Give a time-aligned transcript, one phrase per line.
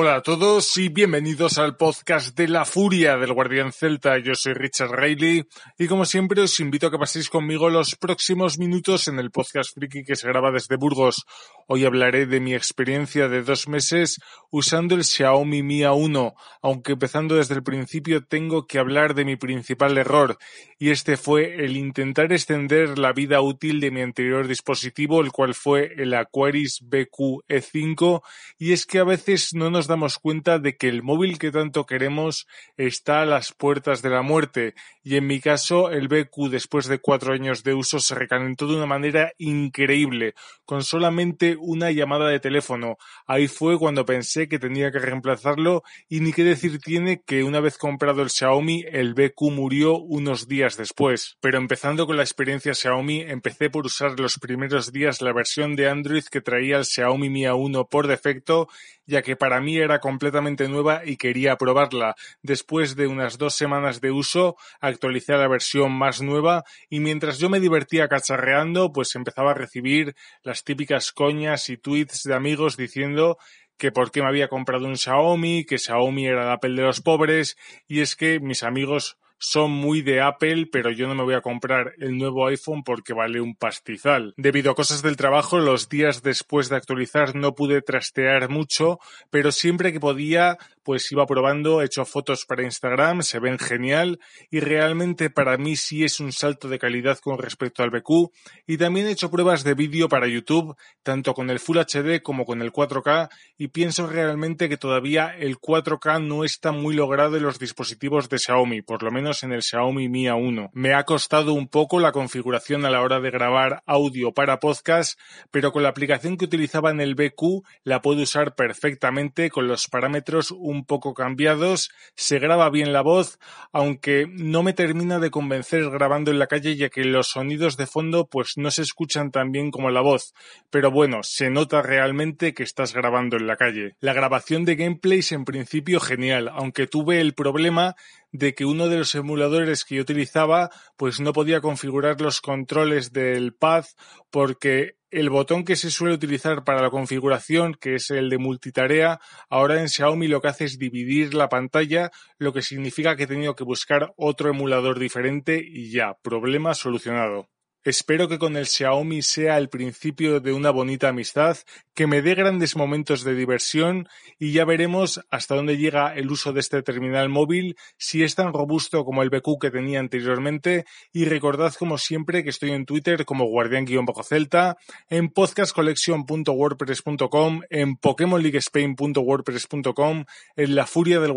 [0.00, 4.16] Hola a todos y bienvenidos al podcast de La Furia del Guardián Celta.
[4.18, 5.44] Yo soy Richard Reilly
[5.76, 9.74] y como siempre os invito a que paséis conmigo los próximos minutos en el podcast
[9.74, 11.24] friki que se graba desde Burgos.
[11.66, 14.20] Hoy hablaré de mi experiencia de dos meses
[14.52, 19.34] usando el Xiaomi Mi A1, aunque empezando desde el principio tengo que hablar de mi
[19.34, 20.38] principal error
[20.78, 25.54] y este fue el intentar extender la vida útil de mi anterior dispositivo, el cual
[25.54, 28.22] fue el Aquaris BQ E5
[28.58, 31.86] y es que a veces no nos damos cuenta de que el móvil que tanto
[31.86, 36.86] queremos está a las puertas de la muerte y en mi caso el BQ después
[36.86, 42.28] de cuatro años de uso se recalentó de una manera increíble con solamente una llamada
[42.28, 42.98] de teléfono.
[43.26, 47.60] Ahí fue cuando pensé que tenía que reemplazarlo y ni qué decir tiene que una
[47.60, 51.38] vez comprado el Xiaomi el BQ murió unos días después.
[51.40, 55.88] Pero empezando con la experiencia Xiaomi empecé por usar los primeros días la versión de
[55.88, 58.68] Android que traía el Xiaomi Mi A1 por defecto
[59.08, 62.14] ya que para mí era completamente nueva y quería probarla.
[62.42, 67.48] Después de unas dos semanas de uso, actualicé la versión más nueva y mientras yo
[67.48, 73.38] me divertía cacharreando, pues empezaba a recibir las típicas coñas y tweets de amigos diciendo
[73.78, 77.00] que por qué me había comprado un Xiaomi, que Xiaomi era el Apple de los
[77.00, 81.34] pobres, y es que mis amigos son muy de Apple, pero yo no me voy
[81.34, 84.34] a comprar el nuevo iPhone porque vale un pastizal.
[84.36, 88.98] Debido a cosas del trabajo, los días después de actualizar no pude trastear mucho,
[89.30, 90.58] pero siempre que podía
[90.88, 94.20] pues iba probando, he hecho fotos para Instagram, se ven genial
[94.50, 98.30] y realmente para mí sí es un salto de calidad con respecto al BQ
[98.66, 102.46] y también he hecho pruebas de vídeo para YouTube, tanto con el Full HD como
[102.46, 107.42] con el 4K y pienso realmente que todavía el 4K no está muy logrado en
[107.42, 110.70] los dispositivos de Xiaomi, por lo menos en el Xiaomi Mi A1.
[110.72, 115.20] Me ha costado un poco la configuración a la hora de grabar audio para podcast,
[115.50, 119.86] pero con la aplicación que utilizaba en el BQ la puedo usar perfectamente con los
[119.88, 123.38] parámetros un un poco cambiados, se graba bien la voz,
[123.72, 127.86] aunque no me termina de convencer grabando en la calle ya que los sonidos de
[127.86, 130.34] fondo pues no se escuchan tan bien como la voz,
[130.70, 133.96] pero bueno, se nota realmente que estás grabando en la calle.
[134.00, 137.96] La grabación de gameplays en principio genial, aunque tuve el problema
[138.32, 143.12] de que uno de los emuladores que yo utilizaba pues no podía configurar los controles
[143.12, 143.86] del pad
[144.30, 149.20] porque el botón que se suele utilizar para la configuración, que es el de multitarea,
[149.48, 153.26] ahora en Xiaomi lo que hace es dividir la pantalla, lo que significa que he
[153.26, 157.48] tenido que buscar otro emulador diferente y ya, problema solucionado.
[157.84, 161.58] Espero que con el Xiaomi sea el principio de una bonita amistad,
[161.94, 164.08] que me dé grandes momentos de diversión
[164.38, 168.52] y ya veremos hasta dónde llega el uso de este terminal móvil, si es tan
[168.52, 173.24] robusto como el BQ que tenía anteriormente y recordad como siempre que estoy en Twitter
[173.24, 174.76] como guardián-celta,
[175.08, 180.24] en podcastcollection.wordpress.com, en pokemonleaguespain.wordpress.com,
[180.56, 181.32] en la furia del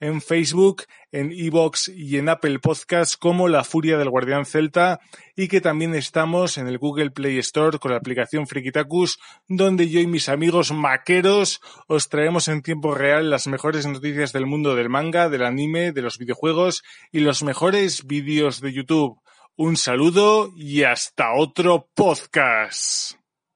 [0.00, 0.82] en Facebook,
[1.12, 5.00] en Evox y en Apple Podcasts como la furia del el Guardián Celta
[5.36, 9.18] y que también estamos en el Google Play Store con la aplicación Frikitacus,
[9.48, 14.46] donde yo y mis amigos maqueros os traemos en tiempo real las mejores noticias del
[14.46, 19.18] mundo del manga, del anime, de los videojuegos y los mejores vídeos de YouTube.
[19.56, 23.23] Un saludo y hasta otro podcast.